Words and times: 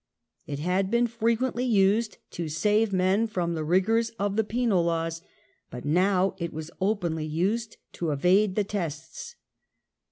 It 0.47 0.57
had 0.57 0.89
been 0.89 1.05
frequently 1.05 1.63
used 1.63 2.17
to 2.31 2.49
save 2.49 2.91
men 2.91 3.27
from 3.27 3.53
the 3.53 3.63
rigours 3.63 4.09
of 4.17 4.35
the 4.35 4.43
penal 4.43 4.83
laws; 4.83 5.21
but^ 5.71 5.85
now 5.85 6.33
it 6.39 6.51
was 6.51 6.69
to 6.69 6.73
be 6.73 6.77
openly 6.81 7.25
used 7.27 7.77
to 7.91 8.09
evade 8.09 8.55
the 8.55 8.63
Tests. 8.63 9.35